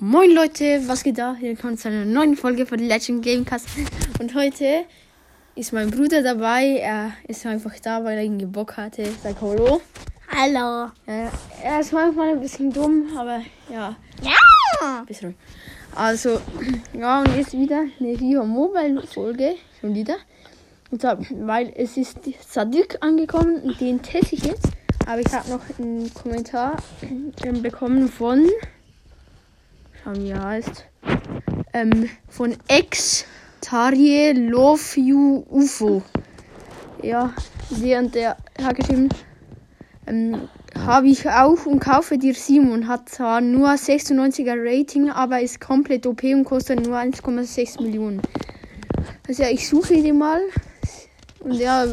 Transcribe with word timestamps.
Moin 0.00 0.30
Leute, 0.30 0.80
was 0.86 1.02
geht 1.02 1.18
da? 1.18 1.36
Willkommen 1.40 1.76
zu 1.76 1.88
einer 1.88 2.04
neuen 2.04 2.36
Folge 2.36 2.66
von 2.66 2.78
Legend 2.78 3.24
Gamecast. 3.24 3.66
Und 4.20 4.32
heute 4.34 4.84
ist 5.56 5.72
mein 5.72 5.90
Bruder 5.90 6.22
dabei. 6.22 6.76
Er 6.80 7.12
ist 7.26 7.44
einfach 7.46 7.72
da, 7.82 8.04
weil 8.04 8.18
er 8.18 8.22
irgendwie 8.22 8.46
Bock 8.46 8.76
hatte. 8.76 9.04
Sag 9.22 9.40
Hallo. 9.40 9.80
Hallo. 10.28 10.90
Er 11.06 11.80
ist 11.80 11.92
manchmal 11.92 12.28
ein 12.30 12.40
bisschen 12.40 12.72
dumm, 12.72 13.08
aber 13.16 13.42
ja, 13.72 13.96
Ja. 14.22 15.02
bisschen. 15.04 15.34
Also, 15.96 16.40
ja, 16.92 17.20
und 17.20 17.36
jetzt 17.36 17.52
wieder 17.54 17.84
eine 17.98 18.20
Rio 18.20 18.44
Mobile 18.44 19.02
Folge. 19.12 19.56
Schon 19.80 19.94
wieder. 19.96 20.16
Und 20.92 21.00
zwar, 21.00 21.18
weil 21.30 21.72
es 21.76 21.96
ist 21.96 22.18
Sadik 22.48 22.98
angekommen 23.00 23.62
und 23.62 23.80
den 23.80 24.00
teste 24.00 24.36
ich 24.36 24.44
jetzt. 24.44 24.68
Aber 25.06 25.20
ich 25.20 25.32
habe 25.32 25.50
noch 25.50 25.60
einen 25.78 26.12
Kommentar 26.14 26.76
ähm, 27.44 27.62
bekommen 27.62 28.08
von. 28.08 28.46
Schauen, 30.02 30.22
wie 30.22 30.30
er 30.30 30.44
heißt. 30.44 30.84
Ähm, 31.72 32.08
von 32.28 32.56
Ex 32.68 33.24
Tarie 33.60 34.32
Love 34.32 35.00
You 35.00 35.44
UFO. 35.50 36.02
Ja, 37.02 37.34
der 37.70 37.98
und 37.98 38.14
der 38.14 38.36
hat 38.62 38.76
geschrieben. 38.76 39.08
Ähm, 40.06 40.48
habe 40.86 41.08
ich 41.08 41.28
auch 41.28 41.66
und 41.66 41.80
kaufe 41.80 42.18
dir 42.18 42.34
Simon. 42.34 42.88
Hat 42.88 43.08
zwar 43.08 43.40
nur 43.40 43.68
96er 43.68 44.56
Rating, 44.56 45.10
aber 45.10 45.40
ist 45.40 45.60
komplett 45.60 46.06
OP 46.06 46.22
und 46.24 46.44
kostet 46.44 46.86
nur 46.86 46.96
1,6 46.96 47.82
Millionen. 47.82 48.22
Also 49.26 49.42
ja, 49.42 49.50
ich 49.50 49.68
suche 49.68 50.02
den 50.02 50.18
mal. 50.18 50.40
Und 51.40 51.54
ja, 51.54 51.86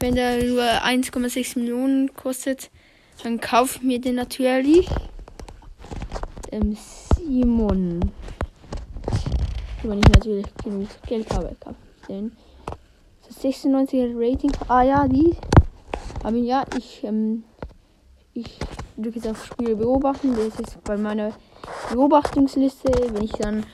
wenn 0.00 0.14
der 0.14 0.44
nur 0.44 0.62
1,6 0.62 1.58
Millionen 1.58 2.14
kostet, 2.14 2.70
dann 3.22 3.40
kaufe 3.40 3.78
ich 3.78 3.82
mir 3.82 4.00
den 4.00 4.16
natürlich. 4.16 4.88
Ähm, 6.52 6.76
Simon. 7.16 8.00
Wenn 9.82 9.98
ich 9.98 10.08
natürlich 10.08 10.46
genug 10.62 10.88
Geld 11.06 11.32
habe, 11.34 11.54
kaufe 11.60 11.76
ich 12.00 12.06
den. 12.06 12.32
Das 13.26 13.42
96er 13.42 14.12
Rating. 14.14 14.52
Ah 14.68 14.82
ja, 14.82 15.06
die. 15.08 15.36
Aber 16.22 16.36
ja, 16.36 16.64
ich, 16.76 17.04
ähm, 17.04 17.44
ich 18.32 18.58
drücke 18.96 19.16
jetzt 19.16 19.28
auf 19.28 19.44
Spiele 19.44 19.76
beobachten. 19.76 20.34
Das 20.36 20.58
ist 20.58 20.82
bei 20.84 20.96
meiner 20.96 21.32
Beobachtungsliste. 21.92 22.90
Wenn 23.12 23.24
ich 23.24 23.32
dann 23.32 23.64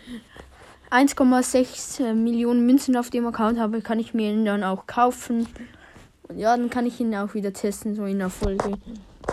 1,6 0.91 2.15
Millionen 2.15 2.67
Münzen 2.67 2.97
auf 2.97 3.11
dem 3.11 3.27
Account 3.27 3.59
habe, 3.59 3.81
kann 3.81 4.01
ich 4.01 4.15
mir 4.15 4.33
ihn 4.33 4.45
dann 4.45 4.65
auch 4.65 4.87
kaufen. 4.87 5.47
Und 6.29 6.39
ja, 6.39 6.57
dann 6.57 6.71
kann 6.71 6.87
ich 6.87 7.01
ihn 7.01 7.15
auch 7.15 7.35
wieder 7.35 7.53
testen, 7.53 7.95
so 7.95 8.05
in 8.05 8.19
der 8.19 8.31
Folge. 8.31 8.73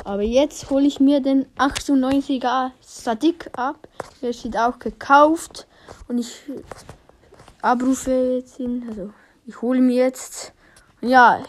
Aber 0.08 0.22
jetzt 0.22 0.70
hole 0.70 0.88
ich 0.88 1.02
mir 1.02 1.20
den 1.20 1.48
98er 1.58 2.72
Sadik 2.80 3.50
ab. 3.58 3.90
Der 4.22 4.32
steht 4.32 4.58
auch 4.58 4.80
gekauft. 4.80 5.68
Und 6.08 6.20
ich 6.20 6.34
abrufe 7.62 8.36
jetzt 8.36 8.58
ihn. 8.58 8.86
Also 8.88 9.10
ich 9.46 9.62
hole 9.62 9.82
mir 9.82 10.06
jetzt. 10.06 10.54
Und 11.02 11.10
ja, 11.10 11.44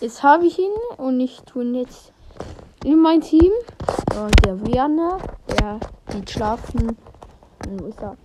jetzt 0.00 0.22
habe 0.22 0.46
ich 0.46 0.60
ihn 0.60 0.70
und 0.96 1.18
ich 1.18 1.40
tue 1.40 1.64
ihn 1.64 1.74
jetzt 1.74 2.12
in 2.84 3.00
mein 3.00 3.20
Team. 3.20 3.50
Ja, 4.12 4.28
der 4.44 4.64
Werner, 4.64 5.18
der 5.48 5.80
geht 6.12 6.30
schlafen. 6.30 6.96
Und 7.66 7.80
wo 7.80 7.86
ist 7.86 8.00
er? 8.00 8.16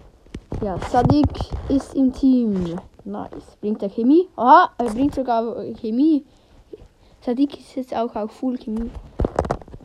Ja, 0.61 0.77
Sadik 0.91 1.31
ist 1.67 1.95
im 1.95 2.13
Team. 2.13 2.79
Nice. 3.05 3.57
Bringt 3.59 3.81
er 3.81 3.89
Chemie? 3.89 4.29
Aha, 4.35 4.69
er 4.77 4.91
bringt 4.91 5.15
sogar 5.15 5.63
Chemie. 5.81 6.27
Sadik 7.25 7.59
ist 7.59 7.75
jetzt 7.75 7.95
auch 7.95 8.15
auf 8.15 8.31
Full 8.33 8.59
Chemie. 8.59 8.91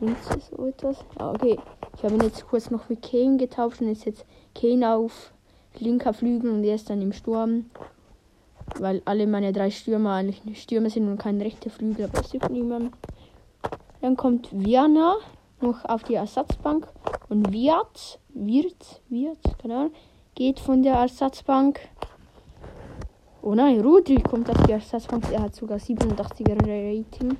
Es 0.01 0.49
so 0.49 0.67
etwas? 0.67 0.97
Ja, 1.17 1.31
okay. 1.31 1.57
Ich 1.95 2.03
habe 2.03 2.15
ihn 2.15 2.21
jetzt 2.21 2.47
kurz 2.47 2.69
noch 2.69 2.83
für 2.83 2.97
Kane 2.97 3.37
getauscht 3.37 3.81
und 3.81 3.87
ist 3.87 4.05
jetzt 4.05 4.25
Kane 4.53 4.93
auf 4.93 5.31
linker 5.79 6.13
Flügel 6.13 6.51
und 6.51 6.63
er 6.63 6.75
ist 6.75 6.89
dann 6.89 7.01
im 7.01 7.13
Sturm. 7.13 7.69
Weil 8.79 9.01
alle 9.05 9.25
meine 9.27 9.53
drei 9.53 9.71
Stürmer 9.71 10.15
eigentlich 10.15 10.61
Stürmer 10.61 10.89
sind 10.89 11.07
und 11.07 11.17
kein 11.17 11.41
rechter 11.41 11.69
Flügel, 11.69 12.05
aber 12.05 12.19
es 12.19 12.31
gibt 12.31 12.49
niemand. 12.49 12.91
Dann 14.01 14.17
kommt 14.17 14.49
Viana 14.51 15.15
noch 15.61 15.85
auf 15.85 16.03
die 16.03 16.15
Ersatzbank 16.15 16.87
und 17.29 17.53
Wirt, 17.53 18.19
Wirt, 18.29 19.01
Wirt, 19.09 19.39
keine 19.61 19.75
Ahnung, 19.75 19.93
geht 20.35 20.59
von 20.59 20.83
der 20.83 20.95
Ersatzbank. 20.95 21.79
Oh 23.41 23.55
nein, 23.55 23.79
Rudri 23.79 24.21
kommt 24.21 24.49
auf 24.49 24.65
die 24.65 24.73
Ersatzbank. 24.73 25.31
Er 25.31 25.43
hat 25.43 25.55
sogar 25.55 25.77
87er 25.77 26.57
Rating. 26.59 27.37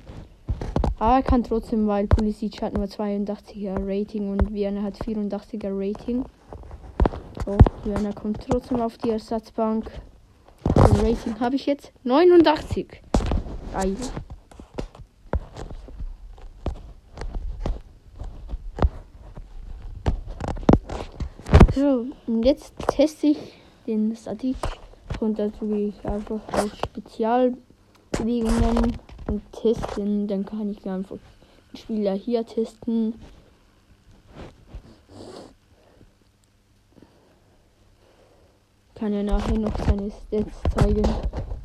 Aber 0.98 1.16
er 1.16 1.22
kann 1.22 1.44
trotzdem, 1.44 1.86
weil 1.86 2.06
Pulisic 2.06 2.62
hat 2.62 2.72
nur 2.72 2.86
82er 2.86 3.76
Rating 3.86 4.30
und 4.30 4.54
Viana 4.54 4.82
hat 4.82 4.98
84er 4.98 5.68
Rating. 5.70 6.24
So, 7.44 7.58
Viana 7.84 8.12
kommt 8.12 8.46
trotzdem 8.48 8.80
auf 8.80 8.96
die 8.98 9.10
Ersatzbank. 9.10 9.90
Das 10.74 10.90
Rating 11.02 11.38
habe 11.38 11.56
ich 11.56 11.66
jetzt 11.66 11.92
89. 12.04 13.02
Geil. 13.74 13.94
So, 21.74 22.06
und 22.26 22.42
jetzt 22.42 22.72
teste 22.88 23.26
ich 23.26 23.36
den 23.86 24.16
Statik 24.16 24.56
und 25.20 25.38
dazu 25.38 25.66
gehe 25.66 25.88
ich 25.88 26.02
einfach 26.06 26.40
auf 26.54 26.74
Spezialbewegungen 26.74 28.96
und 29.28 29.42
testen. 29.52 30.26
Dann 30.26 30.44
kann 30.44 30.70
ich 30.70 30.88
einfach 30.88 31.16
den 31.72 31.76
Spieler 31.76 32.14
hier 32.14 32.44
testen. 32.46 33.14
Kann 38.94 39.12
er 39.12 39.22
nachher 39.22 39.58
noch 39.58 39.76
seine 39.86 40.10
Stats 40.10 40.62
zeigen. 40.74 41.02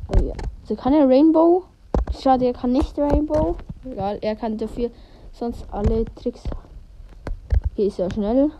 Oh 0.08 0.22
ja. 0.22 0.34
Also 0.62 0.76
kann 0.76 0.92
er 0.92 1.08
Rainbow. 1.08 1.64
Schade, 2.20 2.46
er 2.46 2.52
kann 2.52 2.72
nicht 2.72 2.98
Rainbow. 2.98 3.56
Egal, 3.84 4.18
er 4.20 4.36
kann 4.36 4.58
dafür 4.58 4.90
sonst 5.32 5.64
alle 5.70 6.04
Tricks. 6.14 6.44
Hier 7.74 7.86
ist 7.86 7.98
er 7.98 8.12
schnell. 8.12 8.50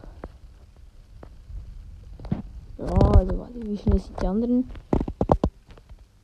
Ja, 2.78 2.86
also 2.86 3.38
warte, 3.38 3.62
wie 3.62 3.76
schnell 3.76 4.00
sind 4.00 4.20
die 4.20 4.26
anderen? 4.26 4.70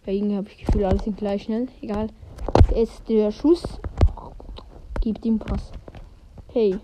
Bei 0.07 0.13
ihnen 0.13 0.35
habe 0.35 0.49
ich 0.49 0.65
Gefühl, 0.65 0.87
alle 0.87 0.99
sind 0.99 1.19
gleich 1.19 1.43
schnell. 1.43 1.69
Egal. 1.83 2.09
Jetzt 2.75 3.09
der 3.09 3.31
Schuss. 3.33 3.63
Gibt 5.01 5.25
ihm 5.25 5.39
Pass. 5.39 5.73
Hey. 6.53 6.79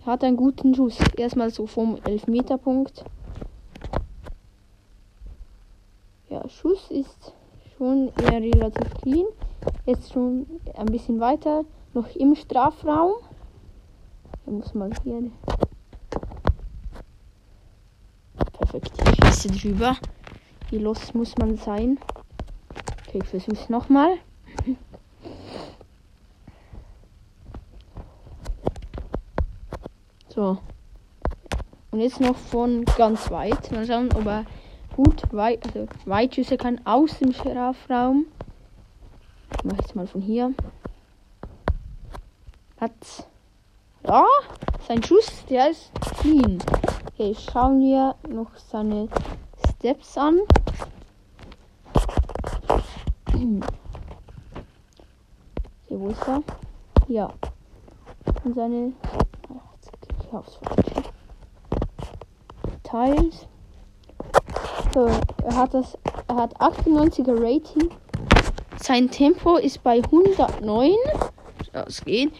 Er 0.00 0.06
hat 0.06 0.24
einen 0.24 0.36
guten 0.36 0.74
Schuss. 0.74 0.98
Erstmal 1.16 1.50
so 1.50 1.66
vom 1.66 1.98
Elfmeterpunkt. 2.04 3.04
Ja, 6.28 6.48
Schuss 6.48 6.90
ist 6.90 7.32
schon 7.76 8.12
eher 8.22 8.40
relativ 8.40 8.94
clean. 9.02 9.26
Jetzt 9.84 10.12
schon 10.12 10.46
ein 10.74 10.86
bisschen 10.86 11.18
weiter. 11.20 11.64
Noch 11.92 12.14
im 12.14 12.34
Strafraum. 12.34 13.14
Er 14.46 14.52
muss 14.52 14.74
mal 14.74 14.90
hier 15.02 15.30
Perfekt, 18.52 18.92
ich 19.04 19.26
schieße 19.26 19.48
drüber. 19.48 19.96
Wie 20.70 20.78
los 20.78 21.12
muss 21.14 21.36
man 21.36 21.56
sein? 21.56 21.98
Okay, 23.10 23.18
ich 23.24 23.28
versuch's 23.28 23.68
nochmal. 23.68 24.18
So. 30.28 30.58
Und 31.90 32.00
jetzt 32.00 32.20
noch 32.20 32.36
von 32.36 32.84
ganz 32.96 33.28
weit. 33.32 33.72
Mal 33.72 33.84
schauen, 33.84 34.10
ob 34.14 34.26
er 34.26 34.44
gut 34.94 35.24
weit, 35.32 35.66
also 35.66 35.88
weit 36.04 36.36
schießen 36.36 36.56
kann 36.56 36.80
aus 36.86 37.18
dem 37.18 37.32
Strafraum. 37.32 38.26
Ich 39.56 39.64
mache 39.64 39.78
jetzt 39.78 39.96
mal 39.96 40.06
von 40.06 40.20
hier. 40.20 40.54
Hat. 42.80 43.26
Ja, 44.06 44.24
sein 44.86 45.02
Schuss, 45.02 45.44
der 45.46 45.70
ist 45.70 45.90
clean. 46.20 46.62
Okay, 47.08 47.34
schauen 47.34 47.80
wir 47.80 48.14
noch 48.28 48.56
seine 48.56 49.08
Steps 49.68 50.16
an. 50.16 50.38
Okay, 53.40 53.60
wo 55.88 56.08
ist 56.10 56.28
er? 56.28 56.42
Ja. 57.08 57.32
Und 58.44 58.54
seine 58.54 58.92
ich 60.22 60.30
aufs 60.30 60.56
Falsche. 60.56 61.02
Details. 62.66 63.46
So, 64.92 65.06
er 65.06 65.56
hat 65.56 65.72
das. 65.72 65.96
Er 66.28 66.34
hat 66.34 66.54
98er 66.60 67.32
Rating. 67.34 67.90
Sein 68.78 69.10
Tempo 69.10 69.56
ist 69.56 69.82
bei 69.82 70.02
109. 70.02 70.92
Das 71.72 72.04
geht. 72.04 72.32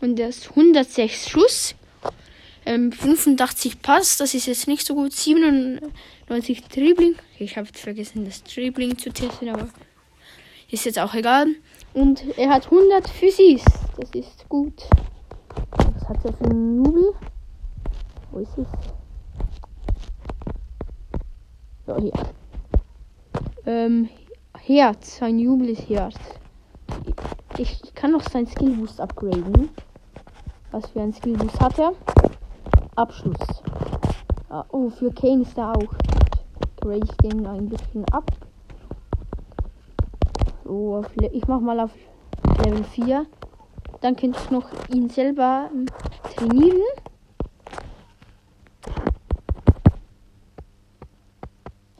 Und 0.00 0.20
ist 0.20 0.50
106 0.50 1.28
Schuss. 1.28 1.74
Ähm, 2.64 2.92
85 2.92 3.82
Pass, 3.82 4.16
das 4.18 4.34
ist 4.34 4.46
jetzt 4.46 4.68
nicht 4.68 4.86
so 4.86 4.94
gut. 4.94 5.12
97 5.12 6.68
Dribbling. 6.68 7.16
Ich 7.40 7.56
habe 7.56 7.66
vergessen, 7.72 8.24
das 8.24 8.44
Dribbling 8.44 8.96
zu 8.96 9.10
testen, 9.10 9.48
aber 9.48 9.68
ist 10.70 10.84
jetzt 10.84 11.00
auch 11.00 11.14
egal. 11.14 11.46
Und 11.94 12.24
er 12.38 12.50
hat 12.50 12.66
100 12.66 13.08
Physis. 13.08 13.64
Das 13.96 14.10
ist 14.10 14.48
gut. 14.48 14.88
Was 15.72 16.08
hat 16.08 16.24
er 16.24 16.32
für 16.32 16.44
einen 16.44 16.76
Nubel? 16.82 17.12
Wo 18.30 18.38
ist 18.38 18.56
es? 18.56 18.68
Ja, 21.88 21.96
hier. 21.98 22.12
Ähm, 23.66 24.08
Herz. 24.56 25.16
Sein 25.18 25.40
Jubel 25.40 25.70
ist 25.70 25.88
Herz. 25.88 26.14
Ich, 27.58 27.82
ich 27.82 27.94
kann 27.96 28.12
noch 28.12 28.22
seinen 28.22 28.46
Skillboost 28.46 29.00
upgraden. 29.00 29.70
Was 30.70 30.88
für 30.90 31.00
ein 31.00 31.12
Skillboost 31.12 31.58
hat 31.58 31.78
er? 31.80 31.92
Abschluss. 32.94 33.36
Ah, 34.48 34.64
oh, 34.70 34.88
für 34.90 35.12
Kane 35.12 35.42
ist 35.42 35.58
er 35.58 35.72
auch. 35.72 35.94
Grade 36.80 37.00
ich 37.02 37.16
den 37.16 37.44
ein 37.44 37.68
bisschen 37.68 38.04
ab. 38.12 38.30
So, 40.70 41.04
Le 41.16 41.28
ich 41.32 41.48
mach 41.48 41.58
mal 41.58 41.80
auf 41.80 41.90
Level 42.64 42.84
4. 42.84 43.26
Dann 44.02 44.14
könnte 44.14 44.38
ich 44.40 44.50
noch 44.52 44.70
ihn 44.88 45.10
selber 45.10 45.68
ähm, 45.72 45.86
trainieren. 46.36 46.80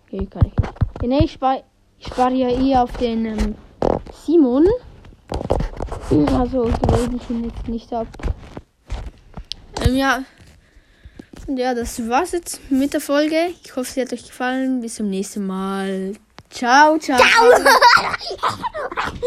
Okay, 0.07 0.25
kann 0.27 0.47
ich 0.47 0.57
nicht. 0.57 1.03
Nee, 1.03 1.25
ich 1.25 1.33
spare 1.33 1.65
spar 1.99 2.31
ja 2.31 2.49
eher 2.49 2.85
auf 2.85 2.97
den 2.99 3.27
ähm, 3.27 3.55
Simon. 4.25 4.65
Also 6.39 6.63
grade 6.63 7.17
ich 7.17 7.29
ihn 7.29 7.43
jetzt 7.43 7.67
nicht 7.67 7.93
ab. 7.93 8.07
Ähm, 9.85 9.97
ja. 9.97 10.23
Und 11.49 11.57
ja, 11.57 11.75
das 11.75 12.09
war's 12.09 12.31
jetzt 12.31 12.71
mit 12.71 12.93
der 12.93 13.01
Folge. 13.01 13.49
Ich 13.65 13.75
hoffe, 13.75 13.91
sie 13.91 14.01
hat 14.01 14.13
euch 14.13 14.29
gefallen. 14.29 14.81
Bis 14.81 14.95
zum 14.95 15.11
nächsten 15.11 15.45
Mal. 15.45 16.15
Ciao 16.51 16.99
ciao. 16.99 17.19
Ciao. 17.19 17.51